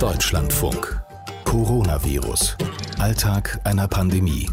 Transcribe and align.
Deutschlandfunk. 0.00 0.98
Coronavirus. 1.44 2.56
Alltag 2.98 3.60
einer 3.64 3.86
Pandemie. 3.86 4.48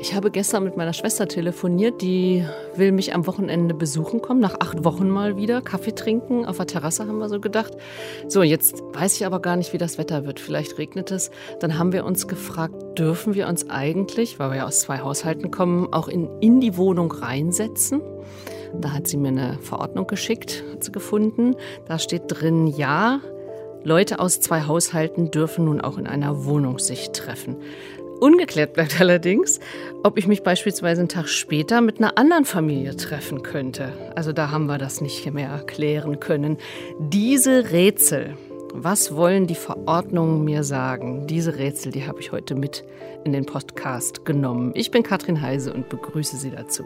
Ich 0.00 0.12
habe 0.12 0.32
gestern 0.32 0.64
mit 0.64 0.76
meiner 0.76 0.92
Schwester 0.92 1.28
telefoniert, 1.28 2.02
die 2.02 2.44
will 2.74 2.90
mich 2.90 3.14
am 3.14 3.28
Wochenende 3.28 3.74
besuchen 3.74 4.20
kommen, 4.20 4.40
nach 4.40 4.58
acht 4.58 4.82
Wochen 4.82 5.08
mal 5.08 5.36
wieder, 5.36 5.62
Kaffee 5.62 5.94
trinken, 5.94 6.46
auf 6.46 6.56
der 6.56 6.66
Terrasse 6.66 7.06
haben 7.06 7.18
wir 7.18 7.28
so 7.28 7.38
gedacht. 7.38 7.74
So, 8.26 8.42
jetzt 8.42 8.82
weiß 8.94 9.14
ich 9.14 9.24
aber 9.24 9.40
gar 9.40 9.54
nicht, 9.54 9.72
wie 9.72 9.78
das 9.78 9.98
Wetter 9.98 10.26
wird. 10.26 10.40
Vielleicht 10.40 10.78
regnet 10.78 11.12
es. 11.12 11.30
Dann 11.60 11.78
haben 11.78 11.92
wir 11.92 12.04
uns 12.04 12.26
gefragt, 12.26 12.98
dürfen 12.98 13.34
wir 13.34 13.46
uns 13.46 13.70
eigentlich, 13.70 14.40
weil 14.40 14.50
wir 14.50 14.56
ja 14.56 14.66
aus 14.66 14.80
zwei 14.80 14.98
Haushalten 14.98 15.52
kommen, 15.52 15.92
auch 15.92 16.08
in, 16.08 16.28
in 16.40 16.60
die 16.60 16.76
Wohnung 16.76 17.12
reinsetzen? 17.12 18.02
Da 18.74 18.92
hat 18.92 19.06
sie 19.06 19.16
mir 19.16 19.28
eine 19.28 19.58
Verordnung 19.60 20.06
geschickt, 20.06 20.64
hat 20.72 20.84
sie 20.84 20.92
gefunden. 20.92 21.56
Da 21.86 21.98
steht 21.98 22.22
drin, 22.28 22.66
ja, 22.66 23.20
Leute 23.84 24.18
aus 24.18 24.40
zwei 24.40 24.62
Haushalten 24.62 25.30
dürfen 25.30 25.64
nun 25.64 25.80
auch 25.80 25.98
in 25.98 26.06
einer 26.06 26.44
Wohnung 26.44 26.78
sich 26.78 27.10
treffen. 27.10 27.56
Ungeklärt 28.20 28.74
bleibt 28.74 29.00
allerdings, 29.00 29.60
ob 30.02 30.18
ich 30.18 30.26
mich 30.26 30.42
beispielsweise 30.42 31.00
einen 31.00 31.08
Tag 31.08 31.28
später 31.28 31.80
mit 31.80 31.98
einer 31.98 32.18
anderen 32.18 32.44
Familie 32.44 32.96
treffen 32.96 33.42
könnte. 33.42 33.92
Also 34.14 34.32
da 34.32 34.50
haben 34.50 34.66
wir 34.66 34.78
das 34.78 35.00
nicht 35.00 35.32
mehr 35.32 35.62
klären 35.66 36.20
können. 36.20 36.58
Diese 36.98 37.70
Rätsel, 37.70 38.36
was 38.74 39.14
wollen 39.14 39.46
die 39.46 39.54
Verordnungen 39.54 40.44
mir 40.44 40.64
sagen? 40.64 41.26
Diese 41.26 41.56
Rätsel, 41.56 41.92
die 41.92 42.06
habe 42.06 42.20
ich 42.20 42.32
heute 42.32 42.54
mit 42.54 42.84
in 43.24 43.32
den 43.32 43.46
Podcast 43.46 44.24
genommen. 44.24 44.72
Ich 44.74 44.90
bin 44.90 45.02
Katrin 45.02 45.40
Heise 45.40 45.72
und 45.72 45.88
begrüße 45.88 46.36
Sie 46.36 46.50
dazu. 46.50 46.84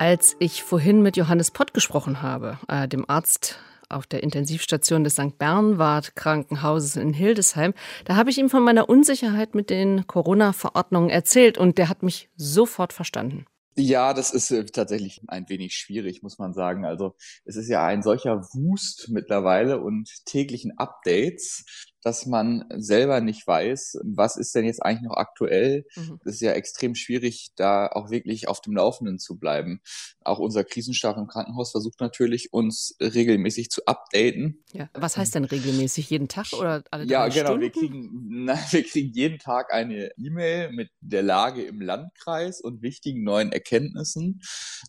Als 0.00 0.36
ich 0.38 0.62
vorhin 0.62 1.02
mit 1.02 1.16
Johannes 1.16 1.50
Pott 1.50 1.74
gesprochen 1.74 2.22
habe, 2.22 2.58
äh, 2.68 2.86
dem 2.86 3.10
Arzt 3.10 3.58
auf 3.88 4.06
der 4.06 4.22
Intensivstation 4.22 5.02
des 5.02 5.14
St. 5.14 5.38
Bernward 5.38 6.14
Krankenhauses 6.14 6.94
in 6.94 7.12
Hildesheim. 7.12 7.74
Da 8.04 8.14
habe 8.14 8.30
ich 8.30 8.38
ihm 8.38 8.48
von 8.48 8.62
meiner 8.62 8.88
Unsicherheit 8.88 9.56
mit 9.56 9.70
den 9.70 10.06
Corona-Verordnungen 10.06 11.10
erzählt 11.10 11.58
und 11.58 11.78
der 11.78 11.88
hat 11.88 12.04
mich 12.04 12.30
sofort 12.36 12.92
verstanden. 12.92 13.46
Ja, 13.76 14.14
das 14.14 14.32
ist 14.32 14.50
äh, 14.52 14.64
tatsächlich 14.66 15.20
ein 15.26 15.48
wenig 15.48 15.74
schwierig, 15.74 16.22
muss 16.22 16.38
man 16.38 16.52
sagen. 16.52 16.84
Also 16.84 17.16
es 17.44 17.56
ist 17.56 17.68
ja 17.68 17.84
ein 17.84 18.02
solcher 18.02 18.42
Wust 18.52 19.08
mittlerweile 19.08 19.80
und 19.80 20.08
täglichen 20.26 20.78
Updates, 20.78 21.64
dass 22.08 22.24
man 22.24 22.64
selber 22.74 23.20
nicht 23.20 23.46
weiß, 23.46 23.98
was 24.02 24.38
ist 24.38 24.54
denn 24.54 24.64
jetzt 24.64 24.82
eigentlich 24.82 25.02
noch 25.02 25.18
aktuell. 25.18 25.84
Mhm. 25.94 26.18
Es 26.24 26.36
ist 26.36 26.40
ja 26.40 26.52
extrem 26.52 26.94
schwierig, 26.94 27.50
da 27.54 27.86
auch 27.86 28.10
wirklich 28.10 28.48
auf 28.48 28.62
dem 28.62 28.74
Laufenden 28.74 29.18
zu 29.18 29.38
bleiben. 29.38 29.82
Auch 30.24 30.38
unser 30.38 30.64
Krisenstab 30.64 31.18
im 31.18 31.26
Krankenhaus 31.26 31.70
versucht 31.70 32.00
natürlich, 32.00 32.54
uns 32.54 32.96
regelmäßig 32.98 33.68
zu 33.68 33.84
updaten. 33.84 34.64
Ja. 34.72 34.88
Was 34.94 35.18
heißt 35.18 35.34
denn 35.34 35.44
regelmäßig? 35.44 36.08
Jeden 36.08 36.28
Tag 36.28 36.46
oder 36.54 36.82
alle 36.90 37.04
Ja, 37.04 37.28
drei 37.28 37.34
genau. 37.34 37.46
Stunden? 37.46 37.60
Wir 37.60 37.70
kriegen, 37.72 38.44
na, 38.44 38.54
wir 38.70 38.82
kriegen 38.84 39.12
jeden 39.12 39.38
Tag 39.38 39.70
eine 39.70 40.10
E-Mail 40.16 40.72
mit 40.72 40.88
der 41.00 41.22
Lage 41.22 41.62
im 41.62 41.82
Landkreis 41.82 42.62
und 42.62 42.80
wichtigen 42.80 43.22
neuen 43.22 43.52
Erkenntnissen. 43.52 44.40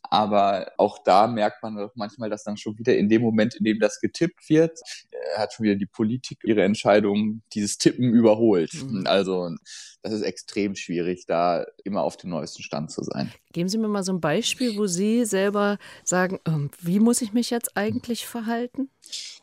Aber 0.04 0.72
auch 0.78 1.04
da 1.04 1.28
merkt 1.28 1.64
man 1.64 1.76
doch 1.76 1.92
manchmal, 1.96 2.30
dass 2.30 2.46
dann 2.46 2.56
schon 2.56 2.78
wieder 2.78 2.96
in 2.96 3.10
dem 3.10 3.22
Moment, 3.22 3.56
in 3.56 3.66
dem 3.66 3.80
das 3.80 4.00
getippt 4.00 4.50
wird, 4.50 4.80
äh, 5.12 5.38
hat 5.38 5.52
schon 5.52 5.66
wieder 5.66 5.76
die 5.76 5.86
Politik 5.86 6.40
ihre 6.44 6.64
Entscheidung, 6.64 7.09
dieses 7.54 7.78
Tippen 7.78 8.14
überholt. 8.14 8.74
Mhm. 8.74 9.06
Also 9.06 9.56
das 10.02 10.14
ist 10.14 10.22
extrem 10.22 10.76
schwierig, 10.76 11.26
da 11.28 11.66
immer 11.84 12.04
auf 12.04 12.18
dem 12.18 12.30
neuesten 12.30 12.64
Stand 12.64 12.92
zu 12.92 13.04
sein. 13.04 13.32
Geben 13.52 13.70
Sie 13.70 13.78
mir 13.78 13.88
mal 13.88 14.04
so 14.04 14.14
ein 14.14 14.22
Beispiel, 14.22 14.78
wo 14.78 14.88
Sie 14.88 15.26
selber 15.26 15.78
sagen, 16.04 16.40
ähm, 16.46 16.72
wie 16.80 17.00
muss 17.00 17.22
ich 17.22 17.34
mich 17.34 17.50
jetzt 17.50 17.76
eigentlich 17.76 18.26
verhalten? 18.26 18.90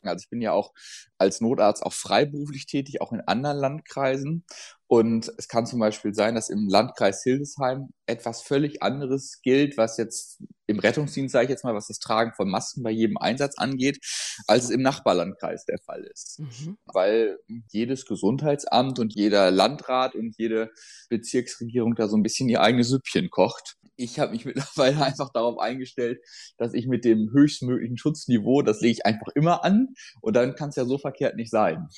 Also 0.02 0.22
ich 0.22 0.30
bin 0.30 0.40
ja 0.40 0.52
auch 0.52 0.72
als 1.18 1.40
Notarzt 1.40 1.82
auch 1.82 1.92
freiberuflich 1.92 2.66
tätig, 2.66 3.00
auch 3.00 3.12
in 3.12 3.20
anderen 3.20 3.58
Landkreisen. 3.58 4.44
Und 4.88 5.32
es 5.36 5.48
kann 5.48 5.66
zum 5.66 5.80
Beispiel 5.80 6.14
sein, 6.14 6.36
dass 6.36 6.48
im 6.48 6.68
Landkreis 6.68 7.22
Hildesheim 7.24 7.88
etwas 8.06 8.42
völlig 8.42 8.82
anderes 8.82 9.40
gilt, 9.42 9.76
was 9.76 9.96
jetzt 9.96 10.40
im 10.68 10.78
Rettungsdienst, 10.78 11.32
sage 11.32 11.44
ich 11.44 11.50
jetzt 11.50 11.64
mal, 11.64 11.74
was 11.74 11.88
das 11.88 11.98
Tragen 11.98 12.32
von 12.34 12.48
Masken 12.48 12.82
bei 12.82 12.90
jedem 12.90 13.16
Einsatz 13.16 13.56
angeht, 13.56 13.98
als 14.46 14.64
es 14.64 14.70
im 14.70 14.82
Nachbarlandkreis 14.82 15.64
der 15.64 15.78
Fall 15.84 16.04
ist. 16.04 16.38
Mhm. 16.38 16.78
Weil 16.86 17.38
jedes 17.72 18.06
Gesundheitsamt 18.06 18.98
und 18.98 19.14
jeder 19.14 19.50
Landrat 19.50 20.14
und 20.14 20.36
jede 20.46 20.70
Bezirksregierung 21.08 21.94
da 21.94 22.08
so 22.08 22.16
ein 22.16 22.22
bisschen 22.22 22.48
ihr 22.48 22.60
eigenes 22.60 22.88
Süppchen 22.88 23.30
kocht. 23.30 23.76
Ich 23.96 24.18
habe 24.18 24.32
mich 24.32 24.44
mittlerweile 24.46 25.04
einfach 25.04 25.30
darauf 25.32 25.58
eingestellt, 25.58 26.20
dass 26.58 26.74
ich 26.74 26.86
mit 26.86 27.04
dem 27.04 27.30
höchstmöglichen 27.32 27.98
Schutzniveau, 27.98 28.62
das 28.62 28.80
lege 28.80 28.92
ich 28.92 29.06
einfach 29.06 29.28
immer 29.34 29.64
an 29.64 29.88
und 30.20 30.36
dann 30.36 30.54
kann 30.54 30.68
es 30.70 30.76
ja 30.76 30.84
so 30.84 30.98
verkehrt 30.98 31.34
nicht 31.36 31.50
sein. 31.50 31.88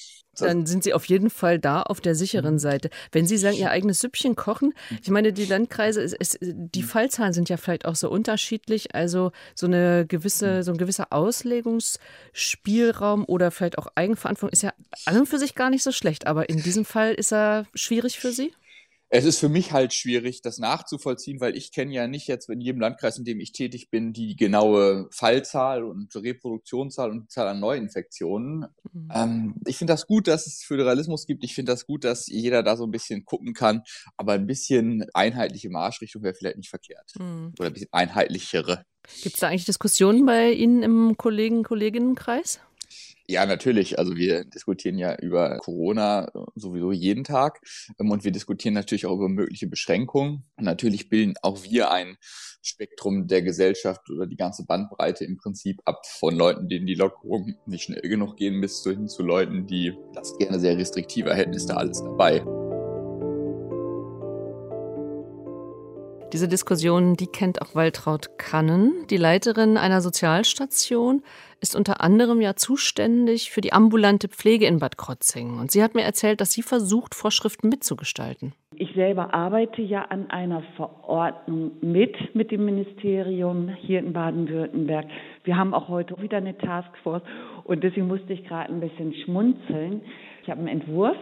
Dann 0.40 0.66
sind 0.66 0.84
Sie 0.84 0.94
auf 0.94 1.04
jeden 1.06 1.30
Fall 1.30 1.58
da 1.58 1.82
auf 1.82 2.00
der 2.00 2.14
sicheren 2.14 2.54
Mhm. 2.54 2.58
Seite. 2.60 2.90
Wenn 3.10 3.26
Sie 3.26 3.36
sagen, 3.36 3.56
Ihr 3.56 3.72
eigenes 3.72 3.98
Süppchen 3.98 4.36
kochen, 4.36 4.72
ich 5.02 5.10
meine, 5.10 5.32
die 5.32 5.46
Landkreise, 5.46 6.00
es, 6.00 6.12
es, 6.14 6.38
die 6.40 6.82
Mhm. 6.82 6.86
Fallzahlen 6.86 7.32
sind 7.32 7.48
ja 7.48 7.56
vielleicht 7.56 7.86
auch 7.86 7.96
so 7.96 8.08
unterschiedlich. 8.08 8.94
Also 8.94 9.32
so 9.56 9.66
eine 9.66 10.02
Mhm. 10.04 10.08
gewisse, 10.08 10.62
so 10.62 10.70
ein 10.70 10.78
gewisser 10.78 11.12
Auslegungsspielraum 11.12 13.24
oder 13.26 13.50
vielleicht 13.50 13.78
auch 13.78 13.88
Eigenverantwortung 13.96 14.52
ist 14.52 14.62
ja 14.62 14.72
an 15.06 15.18
und 15.18 15.26
für 15.26 15.38
sich 15.38 15.56
gar 15.56 15.70
nicht 15.70 15.82
so 15.82 15.90
schlecht. 15.90 16.28
Aber 16.28 16.48
in 16.48 16.62
diesem 16.62 16.84
Fall 16.84 17.14
ist 17.14 17.32
er 17.32 17.66
schwierig 17.74 18.20
für 18.20 18.30
Sie? 18.30 18.52
Es 19.10 19.24
ist 19.24 19.38
für 19.38 19.48
mich 19.48 19.72
halt 19.72 19.94
schwierig, 19.94 20.42
das 20.42 20.58
nachzuvollziehen, 20.58 21.40
weil 21.40 21.56
ich 21.56 21.72
kenne 21.72 21.94
ja 21.94 22.06
nicht 22.06 22.26
jetzt 22.26 22.50
in 22.50 22.60
jedem 22.60 22.80
Landkreis, 22.80 23.16
in 23.16 23.24
dem 23.24 23.40
ich 23.40 23.52
tätig 23.52 23.90
bin, 23.90 24.12
die 24.12 24.36
genaue 24.36 25.08
Fallzahl 25.12 25.82
und 25.82 26.14
Reproduktionszahl 26.14 27.10
und 27.10 27.30
Zahl 27.30 27.48
an 27.48 27.60
Neuinfektionen. 27.60 28.66
Mhm. 28.92 29.08
Ähm, 29.14 29.54
ich 29.66 29.78
finde 29.78 29.94
das 29.94 30.06
gut, 30.06 30.28
dass 30.28 30.46
es 30.46 30.62
Föderalismus 30.62 31.26
gibt. 31.26 31.42
Ich 31.42 31.54
finde 31.54 31.72
das 31.72 31.86
gut, 31.86 32.04
dass 32.04 32.26
jeder 32.26 32.62
da 32.62 32.76
so 32.76 32.84
ein 32.84 32.90
bisschen 32.90 33.24
gucken 33.24 33.54
kann. 33.54 33.82
Aber 34.18 34.34
ein 34.34 34.46
bisschen 34.46 35.06
einheitliche 35.14 35.70
Marschrichtung 35.70 36.22
wäre 36.22 36.34
vielleicht 36.34 36.58
nicht 36.58 36.70
verkehrt. 36.70 37.12
Mhm. 37.18 37.52
Oder 37.58 37.68
ein 37.68 37.72
bisschen 37.72 37.92
einheitlichere. 37.92 38.84
Gibt 39.22 39.36
es 39.36 39.40
da 39.40 39.48
eigentlich 39.48 39.64
Diskussionen 39.64 40.26
bei 40.26 40.52
Ihnen 40.52 40.82
im 40.82 41.16
Kollegen-Kolleginnenkreis? 41.16 42.60
Ja, 43.30 43.44
natürlich. 43.44 43.98
Also 43.98 44.16
wir 44.16 44.44
diskutieren 44.44 44.96
ja 44.96 45.14
über 45.16 45.58
Corona 45.58 46.28
äh, 46.28 46.44
sowieso 46.54 46.92
jeden 46.92 47.24
Tag 47.24 47.60
ähm, 47.98 48.10
und 48.10 48.24
wir 48.24 48.32
diskutieren 48.32 48.72
natürlich 48.72 49.04
auch 49.04 49.16
über 49.16 49.28
mögliche 49.28 49.66
Beschränkungen. 49.66 50.44
Natürlich 50.56 51.10
bilden 51.10 51.34
auch 51.42 51.62
wir 51.62 51.90
ein 51.90 52.16
Spektrum 52.62 53.26
der 53.26 53.42
Gesellschaft 53.42 54.08
oder 54.08 54.26
die 54.26 54.36
ganze 54.36 54.64
Bandbreite 54.64 55.26
im 55.26 55.36
Prinzip 55.36 55.82
ab 55.84 56.06
von 56.06 56.36
Leuten, 56.36 56.70
denen 56.70 56.86
die 56.86 56.94
Lockerungen 56.94 57.56
nicht 57.66 57.84
schnell 57.84 58.00
genug 58.00 58.36
gehen, 58.36 58.62
bis 58.62 58.82
hin 58.82 59.08
zu 59.08 59.22
Leuten, 59.22 59.66
die 59.66 59.92
das 60.14 60.36
gerne 60.38 60.58
sehr 60.58 60.78
restriktiver 60.78 61.34
hätten, 61.34 61.52
ist 61.52 61.66
da 61.66 61.76
alles 61.76 62.02
dabei. 62.02 62.42
Diese 66.34 66.46
Diskussion, 66.46 67.14
die 67.14 67.26
kennt 67.26 67.62
auch 67.62 67.74
Waltraud 67.74 68.38
Kannen. 68.38 69.06
Die 69.08 69.16
Leiterin 69.16 69.78
einer 69.78 70.02
Sozialstation 70.02 71.22
ist 71.62 71.74
unter 71.74 72.02
anderem 72.02 72.42
ja 72.42 72.54
zuständig 72.54 73.50
für 73.50 73.62
die 73.62 73.72
ambulante 73.72 74.28
Pflege 74.28 74.66
in 74.66 74.78
Bad 74.78 74.98
Krotzingen. 74.98 75.58
Und 75.58 75.70
sie 75.70 75.82
hat 75.82 75.94
mir 75.94 76.02
erzählt, 76.02 76.42
dass 76.42 76.52
sie 76.52 76.60
versucht, 76.60 77.14
Vorschriften 77.14 77.70
mitzugestalten. 77.70 78.52
Ich 78.76 78.92
selber 78.94 79.32
arbeite 79.32 79.80
ja 79.80 80.02
an 80.02 80.30
einer 80.30 80.62
Verordnung 80.76 81.72
mit, 81.80 82.14
mit 82.34 82.50
dem 82.50 82.66
Ministerium 82.66 83.70
hier 83.70 84.00
in 84.00 84.12
Baden-Württemberg. 84.12 85.06
Wir 85.44 85.56
haben 85.56 85.72
auch 85.72 85.88
heute 85.88 86.20
wieder 86.20 86.36
eine 86.36 86.58
Taskforce 86.58 87.22
und 87.64 87.82
deswegen 87.82 88.06
musste 88.06 88.34
ich 88.34 88.44
gerade 88.44 88.70
ein 88.70 88.80
bisschen 88.80 89.14
schmunzeln. 89.24 90.02
Ich 90.48 90.50
habe 90.50 90.60
einen 90.60 90.80
Entwurf 90.80 91.18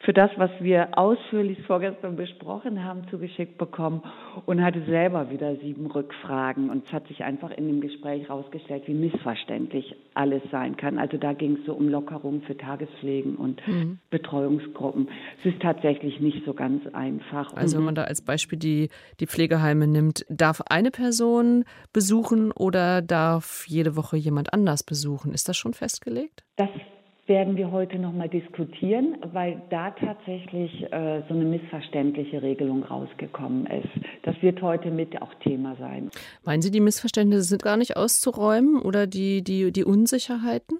für 0.00 0.12
das, 0.12 0.30
was 0.36 0.50
wir 0.60 0.98
ausführlich 0.98 1.58
vorgestern 1.62 2.14
besprochen 2.14 2.84
haben, 2.84 3.08
zugeschickt 3.08 3.56
bekommen 3.56 4.02
und 4.44 4.62
hatte 4.62 4.82
selber 4.84 5.30
wieder 5.30 5.56
sieben 5.56 5.86
Rückfragen. 5.86 6.68
Und 6.68 6.86
es 6.86 6.92
hat 6.92 7.08
sich 7.08 7.24
einfach 7.24 7.50
in 7.52 7.68
dem 7.68 7.80
Gespräch 7.80 8.28
herausgestellt, 8.28 8.82
wie 8.84 8.92
missverständlich 8.92 9.96
alles 10.12 10.42
sein 10.50 10.76
kann. 10.76 10.98
Also 10.98 11.16
da 11.16 11.32
ging 11.32 11.56
es 11.58 11.64
so 11.64 11.72
um 11.72 11.88
Lockerungen 11.88 12.42
für 12.42 12.54
Tagespflegen 12.54 13.36
und 13.36 13.66
Mhm. 13.66 13.98
Betreuungsgruppen. 14.10 15.08
Es 15.38 15.54
ist 15.54 15.62
tatsächlich 15.62 16.20
nicht 16.20 16.44
so 16.44 16.52
ganz 16.52 16.86
einfach. 16.92 17.54
Also 17.54 17.78
wenn 17.78 17.84
man 17.86 17.94
da 17.94 18.04
als 18.04 18.20
Beispiel 18.20 18.58
die, 18.58 18.90
die 19.20 19.26
Pflegeheime 19.26 19.86
nimmt, 19.86 20.26
darf 20.28 20.60
eine 20.68 20.90
Person 20.90 21.64
besuchen 21.94 22.52
oder 22.52 23.00
darf 23.00 23.64
jede 23.68 23.96
Woche 23.96 24.18
jemand 24.18 24.52
anders 24.52 24.82
besuchen? 24.82 25.32
Ist 25.32 25.48
das 25.48 25.56
schon 25.56 25.72
festgelegt? 25.72 26.44
Das 26.56 26.68
werden 27.26 27.56
wir 27.56 27.72
heute 27.72 27.98
nochmal 27.98 28.28
diskutieren, 28.28 29.16
weil 29.32 29.60
da 29.70 29.90
tatsächlich 29.90 30.82
äh, 30.92 31.22
so 31.28 31.34
eine 31.34 31.44
missverständliche 31.44 32.42
Regelung 32.42 32.84
rausgekommen 32.84 33.66
ist. 33.66 33.88
Das 34.22 34.40
wird 34.42 34.62
heute 34.62 34.90
mit 34.90 35.20
auch 35.20 35.34
Thema 35.42 35.76
sein. 35.76 36.10
Meinen 36.44 36.62
Sie, 36.62 36.70
die 36.70 36.80
Missverständnisse 36.80 37.42
sind 37.42 37.62
gar 37.62 37.76
nicht 37.76 37.96
auszuräumen 37.96 38.80
oder 38.80 39.06
die, 39.06 39.42
die, 39.42 39.72
die 39.72 39.84
Unsicherheiten? 39.84 40.78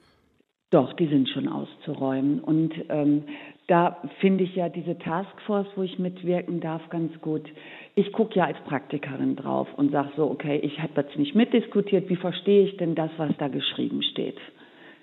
Doch, 0.70 0.93
die 0.94 1.06
sind 1.06 1.28
schon 1.28 1.48
auszuräumen. 1.48 2.40
Und 2.40 2.75
ähm, 2.88 3.25
da 3.69 4.02
finde 4.20 4.44
ich 4.44 4.54
ja 4.54 4.69
diese 4.69 4.98
Taskforce, 4.98 5.69
wo 5.76 5.82
ich 5.82 5.98
mitwirken 5.98 6.60
darf, 6.60 6.88
ganz 6.90 7.12
gut. 7.20 7.48
Ich 7.94 8.12
gucke 8.12 8.37
ja 8.37 8.44
als 8.46 8.58
Praktikerin 8.66 9.37
drauf 9.37 9.69
und 9.76 9.93
sage 9.93 10.10
so, 10.16 10.31
okay, 10.31 10.58
ich 10.58 10.81
habe 10.81 11.00
jetzt 11.00 11.16
nicht 11.16 11.34
mitdiskutiert, 11.34 12.08
wie 12.08 12.16
verstehe 12.16 12.66
ich 12.66 12.76
denn 12.76 12.94
das, 12.94 13.10
was 13.16 13.31
da 13.38 13.48
geschrieben 13.48 14.02
steht? 14.02 14.38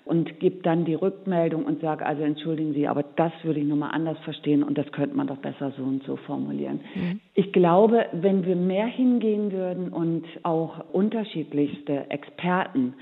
Und 0.04 0.38
gebe 0.38 0.62
dann 0.62 0.84
die 0.84 0.94
Rückmeldung 0.94 1.64
und 1.64 1.80
sage, 1.80 2.04
also 2.04 2.22
entschuldigen 2.22 2.74
Sie, 2.74 2.86
aber 2.86 3.04
das 3.16 3.32
würde 3.42 3.60
ich 3.60 3.66
nochmal 3.66 3.92
anders 3.92 4.18
verstehen 4.18 4.62
und 4.62 4.76
das 4.76 4.90
könnte 4.92 5.16
man 5.16 5.26
doch 5.26 5.38
besser 5.38 5.72
so 5.78 5.82
und 5.82 6.02
so 6.04 6.16
formulieren. 6.16 6.80
Mhm. 6.94 7.20
Ich 7.32 7.52
glaube, 7.52 8.06
wenn 8.12 8.44
wir 8.44 8.54
mehr 8.54 8.86
hingehen 8.86 9.50
würden 9.50 9.88
und 9.88 10.26
auch 10.42 10.84
unterschiedlichste 10.92 12.10
Experten 12.10 12.94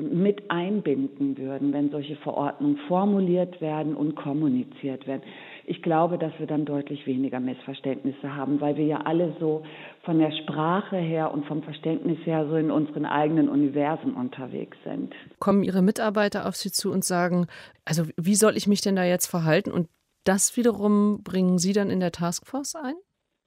mit 0.00 0.50
einbinden 0.50 1.36
würden, 1.36 1.72
wenn 1.72 1.90
solche 1.90 2.16
Verordnungen 2.16 2.78
formuliert 2.86 3.60
werden 3.60 3.96
und 3.96 4.14
kommuniziert 4.14 5.06
werden. 5.06 5.22
Ich 5.70 5.82
glaube, 5.82 6.16
dass 6.16 6.32
wir 6.38 6.46
dann 6.46 6.64
deutlich 6.64 7.06
weniger 7.06 7.40
Missverständnisse 7.40 8.34
haben, 8.34 8.58
weil 8.62 8.76
wir 8.76 8.86
ja 8.86 9.02
alle 9.04 9.36
so 9.38 9.64
von 10.02 10.18
der 10.18 10.32
Sprache 10.32 10.96
her 10.96 11.30
und 11.30 11.44
vom 11.44 11.62
Verständnis 11.62 12.16
her 12.24 12.46
so 12.48 12.56
in 12.56 12.70
unseren 12.70 13.04
eigenen 13.04 13.50
Universen 13.50 14.14
unterwegs 14.14 14.78
sind. 14.82 15.14
Kommen 15.40 15.62
Ihre 15.62 15.82
Mitarbeiter 15.82 16.48
auf 16.48 16.56
Sie 16.56 16.72
zu 16.72 16.90
und 16.90 17.04
sagen, 17.04 17.48
also 17.84 18.04
wie 18.16 18.34
soll 18.34 18.56
ich 18.56 18.66
mich 18.66 18.80
denn 18.80 18.96
da 18.96 19.04
jetzt 19.04 19.26
verhalten? 19.26 19.70
Und 19.70 19.88
das 20.24 20.56
wiederum 20.56 21.22
bringen 21.22 21.58
Sie 21.58 21.74
dann 21.74 21.90
in 21.90 22.00
der 22.00 22.12
Taskforce 22.12 22.74
ein? 22.74 22.94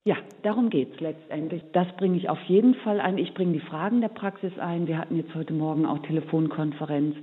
Ja, 0.04 0.18
darum 0.44 0.70
geht 0.70 0.94
es 0.94 1.00
letztendlich. 1.00 1.64
Das 1.74 1.88
bringe 1.98 2.18
ich 2.18 2.30
auf 2.30 2.42
jeden 2.48 2.76
Fall 2.76 3.00
ein. 3.02 3.18
Ich 3.18 3.34
bringe 3.34 3.54
die 3.54 3.60
Fragen 3.60 4.02
der 4.02 4.10
Praxis 4.10 4.52
ein. 4.60 4.86
Wir 4.86 4.98
hatten 5.00 5.16
jetzt 5.16 5.34
heute 5.34 5.54
Morgen 5.54 5.88
auch 5.88 6.00
Telefonkonferenz 6.00 7.16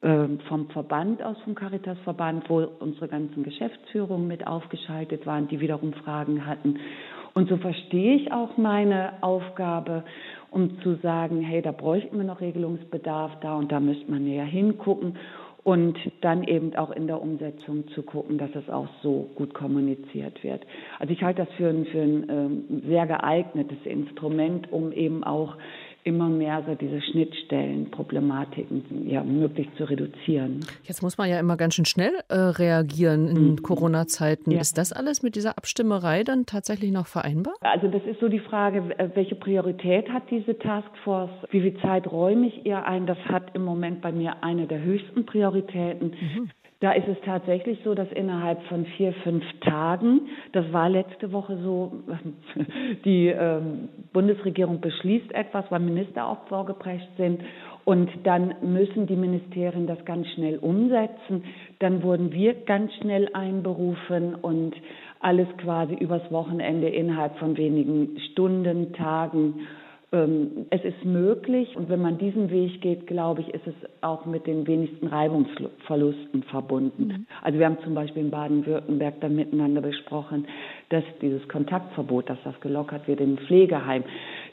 vom 0.00 0.68
Verband 0.70 1.22
aus, 1.22 1.36
vom 1.44 1.54
Caritas-Verband, 1.54 2.48
wo 2.48 2.66
unsere 2.78 3.08
ganzen 3.08 3.42
Geschäftsführungen 3.42 4.28
mit 4.28 4.46
aufgeschaltet 4.46 5.26
waren, 5.26 5.48
die 5.48 5.60
wiederum 5.60 5.92
Fragen 5.92 6.46
hatten. 6.46 6.78
Und 7.34 7.48
so 7.48 7.56
verstehe 7.56 8.14
ich 8.16 8.32
auch 8.32 8.56
meine 8.56 9.22
Aufgabe, 9.22 10.04
um 10.50 10.80
zu 10.82 10.94
sagen, 10.96 11.40
hey, 11.40 11.62
da 11.62 11.72
bräuchten 11.72 12.16
wir 12.16 12.24
noch 12.24 12.40
Regelungsbedarf, 12.40 13.32
da 13.40 13.56
und 13.56 13.70
da 13.70 13.80
müsste 13.80 14.10
man 14.10 14.24
näher 14.24 14.44
hingucken 14.44 15.16
und 15.68 15.98
dann 16.22 16.44
eben 16.44 16.74
auch 16.76 16.90
in 16.90 17.06
der 17.06 17.20
Umsetzung 17.20 17.86
zu 17.88 18.02
gucken, 18.02 18.38
dass 18.38 18.48
es 18.54 18.70
auch 18.70 18.88
so 19.02 19.28
gut 19.34 19.52
kommuniziert 19.52 20.42
wird. 20.42 20.64
Also 20.98 21.12
ich 21.12 21.22
halte 21.22 21.44
das 21.44 21.54
für 21.56 21.68
ein, 21.68 21.84
für 21.84 22.00
ein 22.00 22.26
ähm, 22.30 22.82
sehr 22.86 23.06
geeignetes 23.06 23.84
Instrument, 23.84 24.72
um 24.72 24.92
eben 24.92 25.24
auch 25.24 25.56
immer 26.08 26.28
mehr 26.28 26.64
so 26.66 26.74
diese 26.74 27.00
Schnittstellenproblematiken 27.02 29.08
ja, 29.08 29.22
möglichst 29.22 29.76
zu 29.76 29.84
reduzieren. 29.84 30.64
Jetzt 30.84 31.02
muss 31.02 31.18
man 31.18 31.28
ja 31.28 31.38
immer 31.38 31.58
ganz 31.58 31.74
schön 31.74 31.84
schnell 31.84 32.14
äh, 32.28 32.34
reagieren 32.34 33.28
in 33.28 33.50
mhm. 33.50 33.62
Corona-Zeiten. 33.62 34.50
Ja. 34.50 34.60
Ist 34.60 34.78
das 34.78 34.92
alles 34.92 35.22
mit 35.22 35.36
dieser 35.36 35.58
Abstimmerei 35.58 36.24
dann 36.24 36.46
tatsächlich 36.46 36.90
noch 36.90 37.06
vereinbar? 37.06 37.52
Also 37.60 37.88
das 37.88 38.02
ist 38.04 38.20
so 38.20 38.28
die 38.28 38.40
Frage, 38.40 38.94
welche 39.14 39.34
Priorität 39.34 40.08
hat 40.08 40.22
diese 40.30 40.58
Taskforce? 40.58 41.30
Wie 41.50 41.60
viel 41.60 41.78
Zeit 41.80 42.10
räume 42.10 42.46
ich 42.46 42.64
ihr 42.64 42.86
ein? 42.86 43.06
Das 43.06 43.18
hat 43.26 43.54
im 43.54 43.64
Moment 43.64 44.00
bei 44.00 44.12
mir 44.12 44.42
eine 44.42 44.66
der 44.66 44.82
höchsten 44.82 45.26
Prioritäten. 45.26 46.08
Mhm. 46.08 46.50
Da 46.80 46.92
ist 46.92 47.08
es 47.08 47.16
tatsächlich 47.24 47.80
so, 47.82 47.94
dass 47.94 48.10
innerhalb 48.12 48.62
von 48.66 48.86
vier, 48.96 49.12
fünf 49.24 49.42
Tagen, 49.62 50.28
das 50.52 50.72
war 50.72 50.88
letzte 50.88 51.32
Woche 51.32 51.58
so, 51.60 52.04
die 53.04 53.26
ähm, 53.26 53.88
Bundesregierung 54.12 54.80
beschließt 54.80 55.32
etwas, 55.34 55.64
weil 55.70 55.80
Minister 55.80 56.24
auch 56.24 56.46
vorgeprescht 56.46 57.08
sind 57.16 57.42
und 57.84 58.08
dann 58.22 58.54
müssen 58.62 59.08
die 59.08 59.16
Ministerien 59.16 59.88
das 59.88 60.04
ganz 60.04 60.28
schnell 60.28 60.58
umsetzen. 60.58 61.42
Dann 61.80 62.04
wurden 62.04 62.32
wir 62.32 62.54
ganz 62.54 62.94
schnell 63.00 63.28
einberufen 63.32 64.36
und 64.36 64.76
alles 65.18 65.48
quasi 65.56 65.94
übers 65.94 66.30
Wochenende 66.30 66.88
innerhalb 66.88 67.36
von 67.38 67.56
wenigen 67.56 68.20
Stunden, 68.30 68.92
Tagen 68.92 69.66
es 70.10 70.84
ist 70.84 71.04
möglich 71.04 71.76
und 71.76 71.90
wenn 71.90 72.00
man 72.00 72.16
diesen 72.16 72.50
Weg 72.50 72.80
geht, 72.80 73.06
glaube 73.06 73.42
ich, 73.42 73.48
ist 73.52 73.66
es 73.66 73.74
auch 74.00 74.24
mit 74.24 74.46
den 74.46 74.66
wenigsten 74.66 75.06
Reibungsverlusten 75.06 76.44
verbunden. 76.44 77.08
Mhm. 77.08 77.26
Also 77.42 77.58
wir 77.58 77.66
haben 77.66 77.76
zum 77.84 77.94
Beispiel 77.94 78.22
in 78.22 78.30
Baden-Württemberg 78.30 79.20
dann 79.20 79.36
miteinander 79.36 79.82
besprochen, 79.82 80.46
dass 80.90 81.04
dieses 81.20 81.46
Kontaktverbot, 81.48 82.30
dass 82.30 82.38
das 82.44 82.58
gelockert 82.60 83.06
wird 83.08 83.20
im 83.20 83.36
Pflegeheim, 83.38 84.04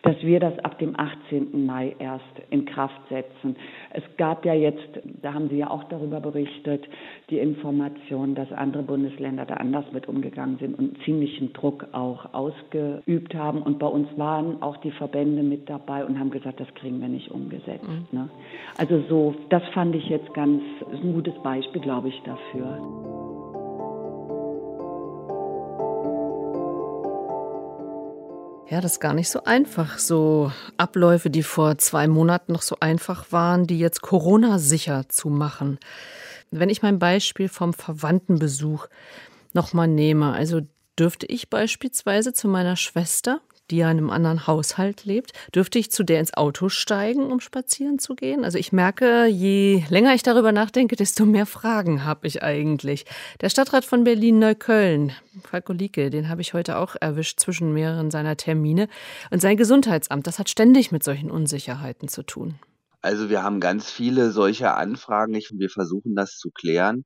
dass 0.03 0.21
wir 0.21 0.39
das 0.39 0.57
ab 0.59 0.77
dem 0.79 0.99
18. 0.99 1.65
Mai 1.65 1.95
erst 1.97 2.23
in 2.49 2.65
Kraft 2.65 2.99
setzen. 3.09 3.55
Es 3.91 4.03
gab 4.17 4.45
ja 4.45 4.53
jetzt, 4.53 4.99
da 5.21 5.33
haben 5.33 5.49
Sie 5.49 5.57
ja 5.57 5.69
auch 5.69 5.83
darüber 5.85 6.19
berichtet, 6.19 6.85
die 7.29 7.39
Information, 7.39 8.35
dass 8.35 8.51
andere 8.51 8.83
Bundesländer 8.83 9.45
da 9.45 9.55
anders 9.55 9.85
mit 9.93 10.07
umgegangen 10.07 10.57
sind 10.59 10.77
und 10.77 10.97
ziemlichen 11.05 11.53
Druck 11.53 11.87
auch 11.93 12.33
ausgeübt 12.33 13.33
haben. 13.33 13.61
Und 13.61 13.79
bei 13.79 13.87
uns 13.87 14.07
waren 14.17 14.61
auch 14.61 14.77
die 14.77 14.91
Verbände 14.91 15.41
mit 15.41 15.69
dabei 15.69 16.05
und 16.05 16.19
haben 16.19 16.31
gesagt, 16.31 16.59
das 16.59 16.71
kriegen 16.75 17.01
wir 17.01 17.07
nicht 17.07 17.31
umgesetzt. 17.31 17.87
Mhm. 17.87 18.05
Ne? 18.11 18.29
Also 18.77 19.01
so, 19.09 19.35
das 19.49 19.63
fand 19.73 19.95
ich 19.95 20.07
jetzt 20.07 20.31
ganz, 20.33 20.61
ist 20.91 21.03
ein 21.03 21.13
gutes 21.13 21.35
Beispiel, 21.41 21.81
glaube 21.81 22.09
ich, 22.09 22.21
dafür. 22.23 23.34
Ja, 28.67 28.81
das 28.81 28.93
ist 28.93 28.99
gar 28.99 29.13
nicht 29.13 29.29
so 29.29 29.43
einfach. 29.43 29.99
So 29.99 30.51
Abläufe, 30.77 31.29
die 31.29 31.43
vor 31.43 31.77
zwei 31.77 32.07
Monaten 32.07 32.51
noch 32.51 32.63
so 32.63 32.77
einfach 32.79 33.31
waren, 33.31 33.67
die 33.67 33.77
jetzt 33.77 34.01
Corona-sicher 34.01 35.07
zu 35.07 35.29
machen. 35.29 35.77
Wenn 36.49 36.69
ich 36.69 36.81
mein 36.81 36.97
Beispiel 36.97 37.47
vom 37.47 37.73
Verwandtenbesuch 37.73 38.87
nochmal 39.53 39.87
nehme, 39.87 40.33
also 40.33 40.61
dürfte 40.97 41.27
ich 41.27 41.49
beispielsweise 41.49 42.33
zu 42.33 42.47
meiner 42.47 42.75
Schwester, 42.75 43.39
die 43.71 43.77
ja 43.77 43.91
in 43.91 43.97
einem 43.97 44.09
anderen 44.09 44.47
Haushalt 44.47 45.05
lebt, 45.05 45.31
dürfte 45.53 45.79
ich 45.79 45.91
zu 45.91 46.03
der 46.03 46.19
ins 46.19 46.33
Auto 46.33 46.69
steigen, 46.69 47.31
um 47.31 47.39
spazieren 47.39 47.99
zu 47.99 48.15
gehen? 48.15 48.45
Also 48.45 48.57
ich 48.57 48.71
merke, 48.71 49.25
je 49.25 49.83
länger 49.89 50.13
ich 50.13 50.23
darüber 50.23 50.51
nachdenke, 50.51 50.95
desto 50.95 51.25
mehr 51.25 51.45
Fragen 51.45 52.05
habe 52.05 52.27
ich 52.27 52.43
eigentlich. 52.43 53.05
Der 53.41 53.49
Stadtrat 53.49 53.85
von 53.85 54.03
Berlin-Neukölln, 54.03 55.13
Falko 55.49 55.73
Lieke, 55.73 56.09
den 56.09 56.29
habe 56.29 56.41
ich 56.41 56.53
heute 56.53 56.77
auch 56.77 56.95
erwischt 56.99 57.39
zwischen 57.39 57.73
mehreren 57.73 58.11
seiner 58.11 58.37
Termine. 58.37 58.87
Und 59.31 59.41
sein 59.41 59.57
Gesundheitsamt, 59.57 60.27
das 60.27 60.39
hat 60.39 60.49
ständig 60.49 60.91
mit 60.91 61.03
solchen 61.03 61.31
Unsicherheiten 61.31 62.07
zu 62.07 62.23
tun. 62.23 62.59
Also 63.05 63.29
wir 63.29 63.43
haben 63.43 63.59
ganz 63.59 63.91
viele 63.91 64.31
solcher 64.31 64.77
Anfragen. 64.77 65.35
Wir 65.35 65.69
versuchen 65.69 66.15
das 66.15 66.37
zu 66.37 66.49
klären, 66.49 67.05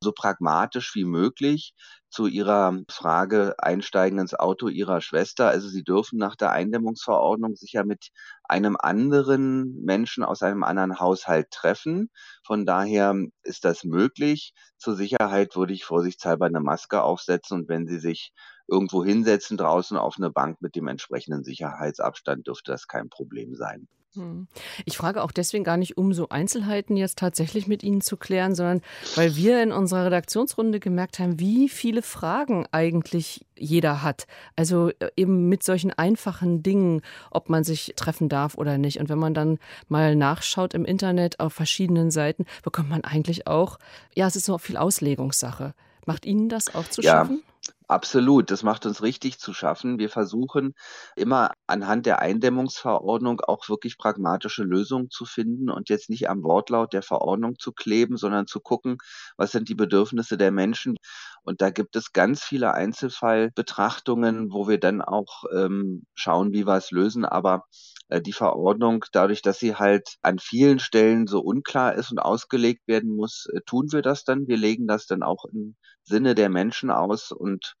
so 0.00 0.12
pragmatisch 0.12 0.94
wie 0.94 1.04
möglich 1.04 1.74
zu 2.08 2.28
Ihrer 2.28 2.78
Frage 2.88 3.56
Einsteigen 3.58 4.20
ins 4.20 4.34
Auto 4.34 4.68
Ihrer 4.68 5.00
Schwester. 5.00 5.48
Also 5.48 5.68
Sie 5.68 5.82
dürfen 5.82 6.20
nach 6.20 6.36
der 6.36 6.52
Eindämmungsverordnung 6.52 7.56
sich 7.56 7.72
ja 7.72 7.84
mit 7.84 8.10
einem 8.44 8.76
anderen 8.78 9.74
Menschen 9.84 10.22
aus 10.22 10.42
einem 10.42 10.62
anderen 10.62 11.00
Haushalt 11.00 11.50
treffen. 11.50 12.10
Von 12.46 12.64
daher 12.64 13.16
ist 13.42 13.64
das 13.64 13.82
möglich. 13.82 14.54
Zur 14.78 14.94
Sicherheit 14.94 15.56
würde 15.56 15.72
ich 15.72 15.84
vorsichtshalber 15.84 16.46
eine 16.46 16.60
Maske 16.60 17.02
aufsetzen 17.02 17.62
und 17.62 17.68
wenn 17.68 17.88
Sie 17.88 17.98
sich 17.98 18.32
irgendwo 18.68 19.04
hinsetzen 19.04 19.56
draußen 19.56 19.96
auf 19.96 20.14
eine 20.16 20.30
Bank 20.30 20.62
mit 20.62 20.76
dem 20.76 20.86
entsprechenden 20.86 21.42
Sicherheitsabstand, 21.42 22.46
dürfte 22.46 22.70
das 22.70 22.86
kein 22.86 23.08
Problem 23.08 23.56
sein. 23.56 23.88
Hm. 24.14 24.48
Ich 24.84 24.96
frage 24.96 25.22
auch 25.22 25.30
deswegen 25.30 25.62
gar 25.62 25.76
nicht, 25.76 25.96
um 25.96 26.12
so 26.12 26.28
Einzelheiten 26.30 26.96
jetzt 26.96 27.18
tatsächlich 27.18 27.68
mit 27.68 27.84
Ihnen 27.84 28.00
zu 28.00 28.16
klären, 28.16 28.54
sondern 28.56 28.82
weil 29.14 29.36
wir 29.36 29.62
in 29.62 29.70
unserer 29.70 30.06
Redaktionsrunde 30.06 30.80
gemerkt 30.80 31.20
haben, 31.20 31.38
wie 31.38 31.68
viele 31.68 32.02
Fragen 32.02 32.66
eigentlich 32.72 33.46
jeder 33.56 34.02
hat. 34.02 34.26
Also 34.56 34.90
äh, 34.98 35.10
eben 35.16 35.48
mit 35.48 35.62
solchen 35.62 35.92
einfachen 35.92 36.62
Dingen, 36.62 37.02
ob 37.30 37.48
man 37.50 37.62
sich 37.62 37.92
treffen 37.94 38.28
darf 38.28 38.56
oder 38.56 38.78
nicht. 38.78 38.98
Und 38.98 39.08
wenn 39.08 39.18
man 39.18 39.34
dann 39.34 39.58
mal 39.88 40.16
nachschaut 40.16 40.74
im 40.74 40.84
Internet 40.84 41.38
auf 41.38 41.52
verschiedenen 41.52 42.10
Seiten, 42.10 42.46
bekommt 42.64 42.88
man 42.88 43.04
eigentlich 43.04 43.46
auch, 43.46 43.78
ja, 44.14 44.26
es 44.26 44.34
ist 44.34 44.46
so 44.46 44.58
viel 44.58 44.76
Auslegungssache. 44.76 45.74
Macht 46.04 46.26
Ihnen 46.26 46.48
das 46.48 46.74
auch 46.74 46.88
zu 46.88 47.02
schaffen? 47.02 47.42
Absolut, 47.90 48.50
das 48.52 48.62
macht 48.62 48.86
uns 48.86 49.02
richtig 49.02 49.40
zu 49.40 49.52
schaffen. 49.52 49.98
Wir 49.98 50.08
versuchen 50.10 50.74
immer 51.16 51.50
anhand 51.66 52.06
der 52.06 52.20
Eindämmungsverordnung 52.20 53.40
auch 53.40 53.68
wirklich 53.68 53.98
pragmatische 53.98 54.62
Lösungen 54.62 55.10
zu 55.10 55.24
finden 55.24 55.68
und 55.70 55.88
jetzt 55.88 56.08
nicht 56.08 56.28
am 56.30 56.44
Wortlaut 56.44 56.92
der 56.92 57.02
Verordnung 57.02 57.58
zu 57.58 57.72
kleben, 57.72 58.16
sondern 58.16 58.46
zu 58.46 58.60
gucken, 58.60 58.98
was 59.36 59.50
sind 59.50 59.68
die 59.68 59.74
Bedürfnisse 59.74 60.38
der 60.38 60.52
Menschen. 60.52 60.96
Und 61.42 61.60
da 61.60 61.70
gibt 61.70 61.96
es 61.96 62.12
ganz 62.12 62.42
viele 62.42 62.74
Einzelfallbetrachtungen, 62.74 64.52
wo 64.52 64.68
wir 64.68 64.78
dann 64.78 65.02
auch 65.02 65.44
ähm, 65.54 66.04
schauen, 66.14 66.52
wie 66.52 66.66
wir 66.66 66.76
es 66.76 66.90
lösen. 66.90 67.24
Aber 67.24 67.64
äh, 68.08 68.20
die 68.20 68.32
Verordnung, 68.32 69.04
dadurch, 69.12 69.42
dass 69.42 69.58
sie 69.58 69.76
halt 69.76 70.16
an 70.22 70.38
vielen 70.38 70.78
Stellen 70.78 71.26
so 71.26 71.40
unklar 71.40 71.94
ist 71.94 72.10
und 72.10 72.18
ausgelegt 72.18 72.86
werden 72.86 73.14
muss, 73.16 73.46
äh, 73.52 73.60
tun 73.66 73.92
wir 73.92 74.02
das 74.02 74.24
dann. 74.24 74.48
Wir 74.48 74.56
legen 74.56 74.86
das 74.86 75.06
dann 75.06 75.22
auch 75.22 75.44
im 75.46 75.76
Sinne 76.02 76.34
der 76.34 76.48
Menschen 76.48 76.90
aus 76.90 77.32
und 77.32 77.74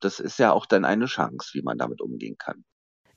das 0.00 0.20
ist 0.20 0.38
ja 0.38 0.52
auch 0.52 0.66
dann 0.66 0.84
eine 0.84 1.06
Chance, 1.06 1.50
wie 1.54 1.62
man 1.62 1.78
damit 1.78 2.00
umgehen 2.00 2.36
kann. 2.38 2.64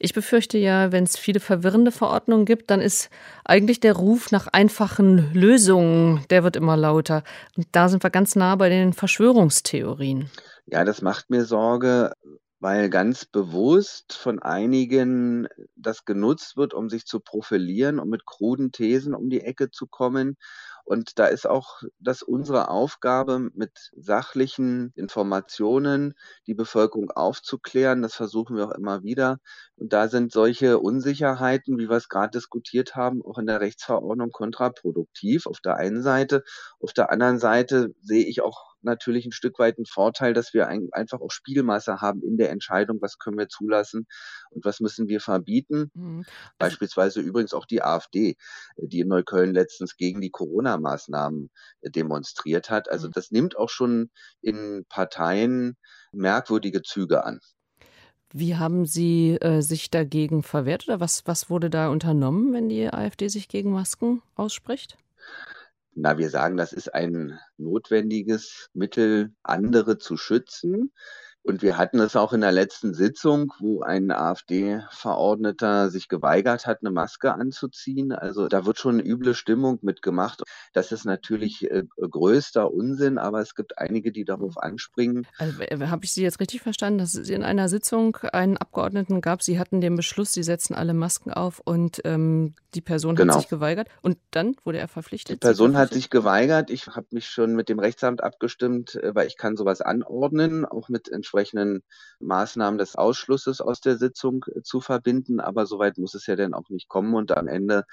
Ich 0.05 0.13
befürchte 0.13 0.57
ja, 0.57 0.91
wenn 0.91 1.05
es 1.05 1.15
viele 1.15 1.39
verwirrende 1.39 1.89
Verordnungen 1.89 2.43
gibt, 2.43 2.69
dann 2.71 2.81
ist 2.81 3.09
eigentlich 3.45 3.79
der 3.79 3.93
Ruf 3.93 4.33
nach 4.33 4.47
einfachen 4.47 5.33
Lösungen, 5.33 6.25
der 6.29 6.43
wird 6.43 6.57
immer 6.57 6.75
lauter. 6.75 7.23
Und 7.55 7.67
da 7.71 7.87
sind 7.87 8.03
wir 8.03 8.09
ganz 8.09 8.35
nah 8.35 8.57
bei 8.57 8.67
den 8.67 8.91
Verschwörungstheorien. 8.91 10.29
Ja, 10.65 10.83
das 10.83 11.01
macht 11.01 11.29
mir 11.29 11.45
Sorge, 11.45 12.11
weil 12.59 12.89
ganz 12.89 13.23
bewusst 13.23 14.11
von 14.11 14.39
einigen 14.39 15.47
das 15.77 16.03
genutzt 16.03 16.57
wird, 16.57 16.73
um 16.73 16.89
sich 16.89 17.05
zu 17.05 17.21
profilieren, 17.21 17.97
um 17.97 18.09
mit 18.09 18.25
kruden 18.25 18.73
Thesen 18.73 19.13
um 19.13 19.29
die 19.29 19.39
Ecke 19.39 19.71
zu 19.71 19.87
kommen. 19.87 20.35
Und 20.85 21.17
da 21.19 21.27
ist 21.27 21.47
auch 21.47 21.81
das 21.99 22.23
unsere 22.23 22.69
Aufgabe, 22.69 23.49
mit 23.53 23.91
sachlichen 23.95 24.91
Informationen 24.95 26.13
die 26.47 26.53
Bevölkerung 26.53 27.11
aufzuklären. 27.11 28.01
Das 28.01 28.15
versuchen 28.15 28.57
wir 28.57 28.67
auch 28.67 28.75
immer 28.75 29.03
wieder. 29.03 29.39
Und 29.75 29.93
da 29.93 30.07
sind 30.07 30.31
solche 30.31 30.79
Unsicherheiten, 30.79 31.77
wie 31.77 31.89
wir 31.89 31.97
es 31.97 32.09
gerade 32.09 32.31
diskutiert 32.31 32.95
haben, 32.95 33.23
auch 33.23 33.37
in 33.37 33.45
der 33.45 33.61
Rechtsverordnung 33.61 34.31
kontraproduktiv 34.31 35.47
auf 35.47 35.59
der 35.61 35.77
einen 35.77 36.01
Seite. 36.03 36.43
Auf 36.79 36.93
der 36.93 37.11
anderen 37.11 37.39
Seite 37.39 37.93
sehe 38.01 38.25
ich 38.25 38.41
auch 38.41 38.72
natürlich 38.83 39.25
ein 39.25 39.31
Stück 39.31 39.59
weit 39.59 39.77
ein 39.77 39.85
Vorteil, 39.85 40.33
dass 40.33 40.53
wir 40.53 40.67
ein, 40.67 40.89
einfach 40.91 41.21
auch 41.21 41.31
Spielmasse 41.31 42.01
haben 42.01 42.21
in 42.21 42.37
der 42.37 42.51
Entscheidung, 42.51 43.01
was 43.01 43.17
können 43.17 43.37
wir 43.37 43.49
zulassen 43.49 44.07
und 44.51 44.65
was 44.65 44.79
müssen 44.79 45.07
wir 45.07 45.19
verbieten. 45.19 45.91
Mhm. 45.93 46.25
Also 46.59 46.73
Beispielsweise 46.73 47.21
übrigens 47.21 47.53
auch 47.53 47.65
die 47.65 47.81
AfD, 47.81 48.35
die 48.77 48.99
in 49.01 49.07
Neukölln 49.07 49.53
letztens 49.53 49.97
gegen 49.97 50.21
die 50.21 50.31
Corona-Maßnahmen 50.31 51.49
äh, 51.81 51.89
demonstriert 51.89 52.69
hat. 52.69 52.89
Also 52.89 53.07
mhm. 53.07 53.11
das 53.11 53.31
nimmt 53.31 53.57
auch 53.57 53.69
schon 53.69 54.09
in 54.41 54.85
Parteien 54.89 55.77
merkwürdige 56.11 56.81
Züge 56.81 57.23
an. 57.23 57.39
Wie 58.35 58.55
haben 58.55 58.85
Sie 58.85 59.37
äh, 59.41 59.61
sich 59.61 59.91
dagegen 59.91 60.41
verwehrt 60.41 60.87
oder 60.87 60.99
was, 60.99 61.21
was 61.27 61.51
wurde 61.51 61.69
da 61.69 61.89
unternommen, 61.89 62.51
wenn 62.51 62.67
die 62.67 62.87
AfD 62.87 63.27
sich 63.27 63.47
gegen 63.47 63.71
Masken 63.71 64.23
ausspricht? 64.33 64.97
Na, 65.95 66.17
wir 66.17 66.29
sagen, 66.29 66.57
das 66.57 66.73
ist 66.73 66.93
ein 66.93 67.39
notwendiges 67.57 68.69
Mittel, 68.73 69.31
andere 69.43 69.99
zu 69.99 70.17
schützen. 70.17 70.91
Und 71.43 71.61
wir 71.61 71.77
hatten 71.77 71.99
es 71.99 72.15
auch 72.15 72.31
in 72.31 72.39
der 72.39 72.53
letzten 72.53 72.93
Sitzung, 72.93 73.53
wo 73.59 73.81
ein 73.81 74.11
AfD-Verordneter 74.11 75.89
sich 75.89 76.07
geweigert 76.07 76.65
hat, 76.65 76.79
eine 76.81 76.91
Maske 76.91 77.33
anzuziehen. 77.33 78.13
Also 78.13 78.47
da 78.47 78.65
wird 78.65 78.79
schon 78.79 78.99
eine 78.99 79.05
üble 79.05 79.35
Stimmung 79.35 79.79
mitgemacht. 79.81 80.43
Das 80.71 80.93
ist 80.93 81.03
natürlich 81.03 81.69
äh, 81.69 81.83
größter 81.99 82.71
Unsinn, 82.71 83.17
aber 83.17 83.41
es 83.41 83.55
gibt 83.55 83.77
einige, 83.77 84.13
die 84.13 84.23
darauf 84.23 84.57
anspringen. 84.57 85.27
Also, 85.37 85.61
äh, 85.63 85.77
Habe 85.87 86.05
ich 86.05 86.13
Sie 86.13 86.23
jetzt 86.23 86.39
richtig 86.39 86.61
verstanden, 86.61 86.99
dass 86.99 87.13
es 87.13 87.27
in 87.27 87.43
einer 87.43 87.67
Sitzung 87.67 88.15
einen 88.31 88.55
Abgeordneten 88.55 89.19
gab, 89.19 89.43
Sie 89.43 89.59
hatten 89.59 89.81
den 89.81 89.97
Beschluss, 89.97 90.31
Sie 90.31 90.43
setzen 90.43 90.73
alle 90.73 90.93
Masken 90.93 91.33
auf 91.33 91.59
und 91.59 91.99
ähm, 92.05 92.55
die 92.73 92.81
Person 92.81 93.15
genau. 93.15 93.33
hat 93.33 93.41
sich 93.41 93.49
geweigert 93.49 93.89
und 94.01 94.17
dann 94.31 94.55
wurde 94.63 94.77
er 94.77 94.87
verpflichtet? 94.87 95.35
Die 95.35 95.45
Person 95.45 95.77
hat 95.77 95.93
sich 95.93 96.09
geweigert. 96.09 96.69
Ich 96.69 96.87
habe 96.87 97.07
mich 97.11 97.27
schon 97.27 97.53
mit 97.53 97.67
dem 97.67 97.79
Rechtsamt 97.79 98.23
abgestimmt, 98.23 98.95
äh, 98.95 99.13
weil 99.13 99.27
ich 99.27 99.35
kann 99.35 99.57
sowas 99.57 99.81
anordnen, 99.81 100.63
auch 100.63 100.87
mit 100.87 101.09
entsprechenden 101.09 101.32
Maßnahmen 102.19 102.77
des 102.77 102.95
Ausschlusses 102.95 103.61
aus 103.61 103.81
der 103.81 103.97
Sitzung 103.97 104.45
äh, 104.53 104.61
zu 104.61 104.81
verbinden. 104.81 105.39
Aber 105.39 105.65
soweit 105.65 105.97
muss 105.97 106.13
es 106.15 106.27
ja 106.27 106.35
dann 106.35 106.53
auch 106.53 106.69
nicht 106.69 106.87
kommen. 106.87 107.13
Und 107.13 107.35
am 107.35 107.47
Ende 107.47 107.85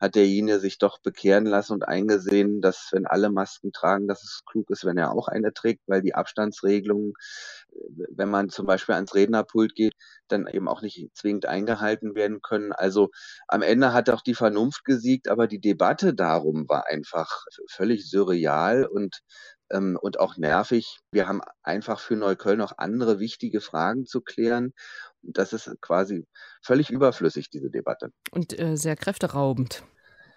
hat 0.00 0.14
derjenige 0.14 0.60
sich 0.60 0.78
doch 0.78 0.98
bekehren 1.00 1.46
lassen 1.46 1.72
und 1.72 1.86
eingesehen, 1.86 2.60
dass 2.60 2.88
wenn 2.92 3.06
alle 3.06 3.30
Masken 3.30 3.72
tragen, 3.72 4.08
dass 4.08 4.22
es 4.22 4.42
klug 4.46 4.70
ist, 4.70 4.84
wenn 4.84 4.98
er 4.98 5.12
auch 5.12 5.28
eine 5.28 5.52
trägt, 5.52 5.82
weil 5.86 6.02
die 6.02 6.14
Abstandsregelungen, 6.14 7.14
äh, 7.72 7.76
wenn 8.10 8.30
man 8.30 8.48
zum 8.50 8.66
Beispiel 8.66 8.94
ans 8.94 9.14
Rednerpult 9.14 9.74
geht, 9.74 9.94
dann 10.28 10.46
eben 10.46 10.68
auch 10.68 10.82
nicht 10.82 11.08
zwingend 11.16 11.46
eingehalten 11.46 12.14
werden 12.14 12.42
können. 12.42 12.72
Also 12.72 13.10
am 13.48 13.62
Ende 13.62 13.92
hat 13.92 14.10
auch 14.10 14.22
die 14.22 14.34
Vernunft 14.34 14.84
gesiegt, 14.84 15.28
aber 15.28 15.46
die 15.46 15.60
Debatte 15.60 16.14
darum 16.14 16.68
war 16.68 16.86
einfach 16.86 17.44
völlig 17.68 18.08
surreal 18.10 18.84
und 18.86 19.22
ähm, 19.70 19.98
und 20.00 20.20
auch 20.20 20.36
nervig. 20.36 20.98
Wir 21.10 21.28
haben 21.28 21.40
einfach 21.62 22.00
für 22.00 22.16
Neukölln 22.16 22.58
noch 22.58 22.78
andere 22.78 23.18
wichtige 23.18 23.60
Fragen 23.60 24.06
zu 24.06 24.20
klären. 24.20 24.72
Das 25.22 25.52
ist 25.52 25.70
quasi 25.80 26.26
völlig 26.62 26.90
überflüssig, 26.90 27.50
diese 27.50 27.70
Debatte. 27.70 28.10
Und 28.30 28.58
äh, 28.58 28.76
sehr 28.76 28.96
kräfteraubend 28.96 29.84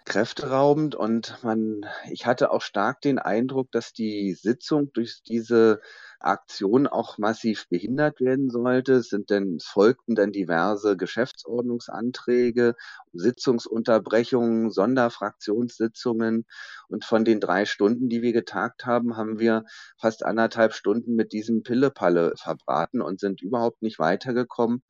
kräfteraubend 0.04 0.94
und 0.94 1.38
man, 1.42 1.86
ich 2.10 2.26
hatte 2.26 2.50
auch 2.50 2.62
stark 2.62 3.00
den 3.00 3.18
Eindruck, 3.18 3.70
dass 3.72 3.92
die 3.92 4.34
Sitzung 4.34 4.92
durch 4.92 5.22
diese 5.26 5.80
Aktion 6.22 6.86
auch 6.86 7.18
massiv 7.18 7.68
behindert 7.68 8.20
werden 8.20 8.50
sollte. 8.50 8.94
Es 8.94 9.08
sind 9.08 9.30
denn, 9.30 9.56
es 9.56 9.64
folgten 9.64 10.14
dann 10.14 10.32
diverse 10.32 10.96
Geschäftsordnungsanträge, 10.96 12.74
Sitzungsunterbrechungen, 13.12 14.70
Sonderfraktionssitzungen. 14.70 16.46
Und 16.88 17.04
von 17.04 17.24
den 17.24 17.40
drei 17.40 17.64
Stunden, 17.64 18.08
die 18.08 18.22
wir 18.22 18.32
getagt 18.32 18.86
haben, 18.86 19.16
haben 19.16 19.38
wir 19.38 19.64
fast 20.00 20.24
anderthalb 20.24 20.74
Stunden 20.74 21.14
mit 21.14 21.32
diesem 21.32 21.62
Pillepalle 21.62 22.34
verbraten 22.36 23.00
und 23.02 23.20
sind 23.20 23.42
überhaupt 23.42 23.82
nicht 23.82 23.98
weitergekommen. 23.98 24.82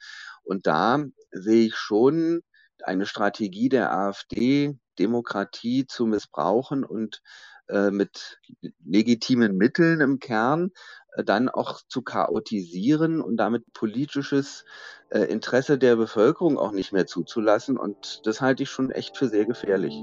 Und 0.42 0.66
da 0.66 1.04
sehe 1.30 1.66
ich 1.66 1.76
schon 1.76 2.42
eine 2.84 3.06
Strategie 3.06 3.68
der 3.68 3.92
AfD, 3.92 4.76
Demokratie 4.98 5.86
zu 5.86 6.06
missbrauchen 6.06 6.84
und 6.84 7.22
äh, 7.68 7.90
mit 7.90 8.40
legitimen 8.84 9.56
Mitteln 9.56 10.00
im 10.00 10.18
Kern 10.18 10.72
äh, 11.14 11.24
dann 11.24 11.48
auch 11.48 11.80
zu 11.88 12.02
chaotisieren 12.02 13.20
und 13.20 13.36
damit 13.36 13.72
politisches 13.72 14.64
äh, 15.10 15.20
Interesse 15.20 15.78
der 15.78 15.96
Bevölkerung 15.96 16.58
auch 16.58 16.72
nicht 16.72 16.92
mehr 16.92 17.06
zuzulassen. 17.06 17.78
Und 17.78 18.20
das 18.24 18.40
halte 18.40 18.64
ich 18.64 18.70
schon 18.70 18.90
echt 18.90 19.16
für 19.16 19.28
sehr 19.28 19.46
gefährlich. 19.46 19.94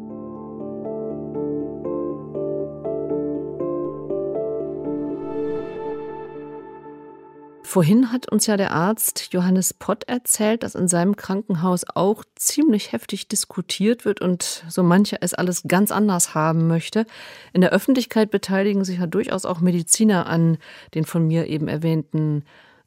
Vorhin 7.70 8.12
hat 8.12 8.28
uns 8.32 8.48
ja 8.48 8.58
der 8.58 8.72
Arzt 8.72 9.30
Johannes 9.32 9.76
Pott 9.76 10.04
erzählt, 10.06 10.64
dass 10.64 10.74
in 10.74 10.88
seinem 10.88 11.16
Krankenhaus 11.16 11.86
auch 11.94 12.24
ziemlich 12.34 12.94
heftig 12.94 13.28
diskutiert 13.28 14.06
wird 14.06 14.22
und 14.22 14.64
so 14.68 14.82
mancher 14.82 15.20
es 15.22 15.36
alles 15.36 15.62
ganz 15.68 15.92
anders 15.92 16.34
haben 16.34 16.66
möchte. 16.66 17.06
In 17.54 17.62
der 17.62 17.70
Öffentlichkeit 17.70 18.32
beteiligen 18.32 18.84
sich 18.86 18.98
ja 18.98 19.06
durchaus 19.06 19.46
auch 19.46 19.60
Mediziner 19.60 20.26
an 20.26 20.58
den 20.96 21.06
von 21.06 21.28
mir 21.28 21.46
eben 21.46 21.68
erwähnten 21.68 22.44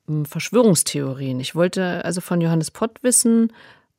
hm, 0.08 0.24
Verschwörungstheorien. 0.24 1.38
Ich 1.38 1.54
wollte 1.54 2.04
also 2.04 2.20
von 2.20 2.40
Johannes 2.40 2.72
Pott 2.72 3.04
wissen, 3.04 3.52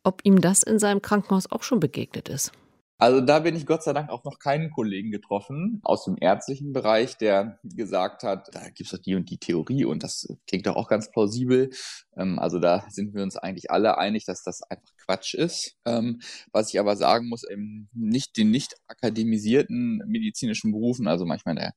ob 0.04 0.20
ihm 0.26 0.42
das 0.42 0.64
in 0.64 0.80
seinem 0.80 1.02
Krankenhaus 1.02 1.50
auch 1.50 1.64
schon 1.64 1.80
begegnet 1.80 2.28
ist. 2.28 2.52
Also 2.98 3.22
da 3.22 3.40
bin 3.40 3.56
ich 3.56 3.66
Gott 3.66 3.84
sei 3.84 3.92
Dank 3.92 4.10
auch 4.10 4.24
noch 4.24 4.40
keinen 4.40 4.70
Kollegen 4.70 5.12
getroffen 5.12 5.82
aus 5.84 6.06
dem 6.06 6.16
ärztlichen 6.20 6.74
Bereich, 6.74 7.18
der 7.18 7.60
gesagt 7.64 8.24
hat, 8.24 8.50
da 8.54 8.70
gibt 8.70 8.82
es 8.82 8.92
doch 8.92 9.00
die 9.00 9.16
und 9.16 9.30
die 9.30 9.40
Theorie 9.40 9.84
und 9.86 10.04
das 10.04 10.28
klingt 10.48 10.68
doch 10.68 10.76
auch 10.76 10.88
ganz 10.88 11.12
plausibel. 11.12 11.72
Ähm, 12.16 12.40
also 12.40 12.60
da 12.60 12.86
sind 12.90 13.14
wir 13.14 13.24
uns 13.24 13.36
eigentlich 13.36 13.72
alle 13.72 13.98
einig, 13.98 14.26
dass 14.26 14.44
das 14.44 14.62
einfach 14.64 14.93
Quatsch 15.06 15.34
ist. 15.34 15.76
Ähm, 15.86 16.22
was 16.52 16.74
ich 16.74 16.80
aber 16.80 16.96
sagen 16.96 17.30
muss, 17.30 17.44
eben 17.50 17.90
nicht 17.94 18.38
den 18.38 18.52
nicht 18.52 18.76
akademisierten 18.88 20.02
medizinischen 20.08 20.72
Berufen, 20.72 21.08
also 21.08 21.26
manchmal 21.26 21.54
in 21.54 21.62
der 21.62 21.74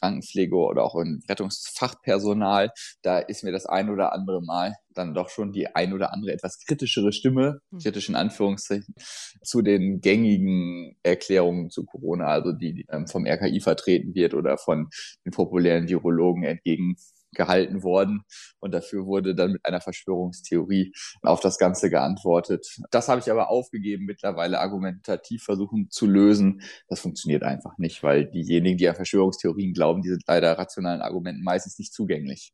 Krankenpflege 0.00 0.56
oder 0.56 0.84
auch 0.84 0.96
in 0.96 1.22
Rettungsfachpersonal, 1.28 2.70
da 3.02 3.18
ist 3.18 3.44
mir 3.44 3.52
das 3.52 3.66
ein 3.66 3.90
oder 3.90 4.12
andere 4.12 4.42
Mal 4.42 4.74
dann 4.94 5.14
doch 5.14 5.28
schon 5.28 5.52
die 5.52 5.74
ein 5.74 5.92
oder 5.92 6.12
andere 6.12 6.32
etwas 6.32 6.58
kritischere 6.58 7.12
Stimme, 7.12 7.60
hm. 7.70 7.78
kritisch 7.80 8.08
in 8.08 8.14
Anführungszeichen, 8.14 8.94
zu 9.42 9.62
den 9.62 10.00
gängigen 10.00 10.96
Erklärungen 11.02 11.70
zu 11.70 11.84
Corona, 11.84 12.26
also 12.26 12.52
die 12.52 12.86
ähm, 12.90 13.06
vom 13.06 13.26
RKI 13.26 13.60
vertreten 13.60 14.14
wird 14.14 14.34
oder 14.34 14.56
von 14.56 14.88
den 15.24 15.32
populären 15.32 15.88
Virologen 15.88 16.44
entgegen 16.44 16.96
gehalten 17.34 17.82
worden. 17.82 18.22
Und 18.60 18.72
dafür 18.72 19.06
wurde 19.06 19.34
dann 19.34 19.52
mit 19.52 19.64
einer 19.64 19.80
Verschwörungstheorie 19.80 20.92
auf 21.22 21.40
das 21.40 21.58
Ganze 21.58 21.90
geantwortet. 21.90 22.66
Das 22.90 23.08
habe 23.08 23.20
ich 23.20 23.30
aber 23.30 23.50
aufgegeben, 23.50 24.04
mittlerweile 24.04 24.60
argumentativ 24.60 25.44
versuchen 25.44 25.90
zu 25.90 26.06
lösen. 26.06 26.62
Das 26.88 27.00
funktioniert 27.00 27.42
einfach 27.42 27.76
nicht, 27.78 28.02
weil 28.02 28.26
diejenigen, 28.26 28.78
die 28.78 28.88
an 28.88 28.96
Verschwörungstheorien 28.96 29.74
glauben, 29.74 30.02
die 30.02 30.10
sind 30.10 30.22
leider 30.26 30.56
rationalen 30.58 31.02
Argumenten 31.02 31.42
meistens 31.42 31.78
nicht 31.78 31.92
zugänglich. 31.92 32.52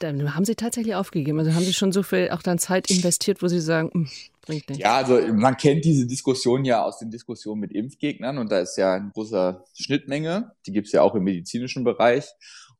Dann 0.00 0.34
haben 0.34 0.44
Sie 0.44 0.54
tatsächlich 0.54 0.94
aufgegeben. 0.94 1.38
Also 1.38 1.54
haben 1.54 1.64
Sie 1.64 1.72
schon 1.72 1.92
so 1.92 2.02
viel 2.02 2.28
auch 2.30 2.42
dann 2.42 2.58
Zeit 2.58 2.90
investiert, 2.90 3.40
wo 3.40 3.48
Sie 3.48 3.60
sagen, 3.60 3.90
hm, 3.92 4.08
bringt 4.42 4.68
nichts. 4.68 4.82
Ja, 4.82 4.96
also 4.96 5.18
man 5.32 5.56
kennt 5.56 5.84
diese 5.84 6.06
Diskussion 6.06 6.64
ja 6.66 6.82
aus 6.82 6.98
den 6.98 7.10
Diskussionen 7.10 7.60
mit 7.60 7.72
Impfgegnern 7.72 8.36
und 8.36 8.52
da 8.52 8.58
ist 8.58 8.76
ja 8.76 8.94
eine 8.94 9.10
große 9.14 9.64
Schnittmenge. 9.74 10.52
Die 10.66 10.72
gibt 10.72 10.88
es 10.88 10.92
ja 10.92 11.00
auch 11.00 11.14
im 11.14 11.24
medizinischen 11.24 11.84
Bereich. 11.84 12.26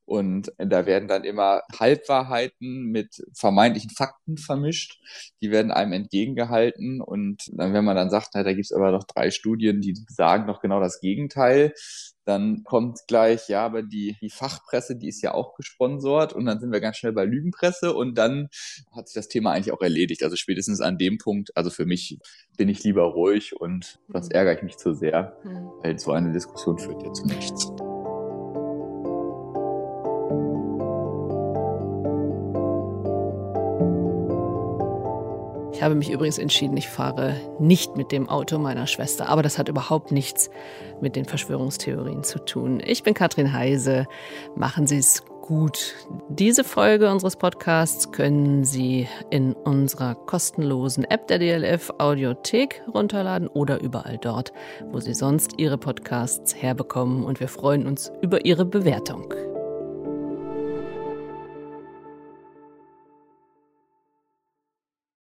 Und 0.08 0.52
da 0.56 0.86
werden 0.86 1.06
dann 1.06 1.22
immer 1.22 1.60
Halbwahrheiten 1.78 2.84
mit 2.84 3.22
vermeintlichen 3.34 3.90
Fakten 3.90 4.38
vermischt. 4.38 4.98
Die 5.42 5.50
werden 5.50 5.70
einem 5.70 5.92
entgegengehalten. 5.92 7.02
Und 7.02 7.50
dann, 7.52 7.74
wenn 7.74 7.84
man 7.84 7.94
dann 7.94 8.08
sagt, 8.08 8.30
na, 8.32 8.42
da 8.42 8.54
gibt 8.54 8.64
es 8.64 8.72
aber 8.72 8.90
doch 8.90 9.04
drei 9.04 9.30
Studien, 9.30 9.82
die 9.82 9.94
sagen 10.08 10.46
doch 10.46 10.62
genau 10.62 10.80
das 10.80 11.00
Gegenteil, 11.00 11.74
dann 12.24 12.62
kommt 12.64 13.00
gleich, 13.06 13.48
ja, 13.48 13.64
aber 13.64 13.82
die, 13.82 14.16
die 14.22 14.30
Fachpresse, 14.30 14.96
die 14.96 15.08
ist 15.08 15.22
ja 15.22 15.32
auch 15.32 15.54
gesponsort 15.54 16.32
und 16.32 16.46
dann 16.46 16.60
sind 16.60 16.72
wir 16.72 16.80
ganz 16.80 16.96
schnell 16.96 17.12
bei 17.12 17.24
Lügenpresse 17.24 17.94
und 17.94 18.16
dann 18.16 18.48
hat 18.94 19.08
sich 19.08 19.14
das 19.14 19.28
Thema 19.28 19.52
eigentlich 19.52 19.72
auch 19.72 19.80
erledigt. 19.80 20.22
Also 20.22 20.36
spätestens 20.36 20.80
an 20.80 20.98
dem 20.98 21.18
Punkt, 21.18 21.54
also 21.54 21.70
für 21.70 21.86
mich 21.86 22.18
bin 22.56 22.68
ich 22.68 22.82
lieber 22.82 23.04
ruhig 23.04 23.58
und 23.58 23.98
das 24.08 24.26
mhm. 24.26 24.32
ärgere 24.32 24.56
ich 24.56 24.62
mich 24.62 24.76
zu 24.76 24.94
sehr, 24.94 25.38
mhm. 25.44 25.70
weil 25.82 25.98
so 25.98 26.12
eine 26.12 26.32
Diskussion 26.32 26.78
führt 26.78 27.02
ja 27.02 27.12
zu 27.12 27.26
nichts. 27.26 27.72
Ich 35.78 35.84
habe 35.84 35.94
mich 35.94 36.10
übrigens 36.10 36.38
entschieden, 36.38 36.76
ich 36.76 36.88
fahre 36.88 37.36
nicht 37.60 37.96
mit 37.96 38.10
dem 38.10 38.28
Auto 38.28 38.58
meiner 38.58 38.88
Schwester, 38.88 39.28
aber 39.28 39.44
das 39.44 39.58
hat 39.58 39.68
überhaupt 39.68 40.10
nichts 40.10 40.50
mit 41.00 41.14
den 41.14 41.24
Verschwörungstheorien 41.24 42.24
zu 42.24 42.44
tun. 42.44 42.82
Ich 42.84 43.04
bin 43.04 43.14
Katrin 43.14 43.52
Heise. 43.52 44.08
Machen 44.56 44.88
Sie 44.88 44.98
es 44.98 45.22
gut. 45.40 45.94
Diese 46.30 46.64
Folge 46.64 47.08
unseres 47.08 47.36
Podcasts 47.36 48.10
können 48.10 48.64
Sie 48.64 49.06
in 49.30 49.52
unserer 49.52 50.16
kostenlosen 50.16 51.04
App 51.04 51.28
der 51.28 51.38
DLF 51.38 51.92
Audiothek 51.98 52.82
runterladen 52.92 53.46
oder 53.46 53.80
überall 53.80 54.18
dort, 54.18 54.52
wo 54.90 54.98
Sie 54.98 55.14
sonst 55.14 55.60
Ihre 55.60 55.78
Podcasts 55.78 56.60
herbekommen. 56.60 57.22
Und 57.22 57.38
wir 57.38 57.46
freuen 57.46 57.86
uns 57.86 58.10
über 58.20 58.44
Ihre 58.44 58.64
Bewertung. 58.64 59.32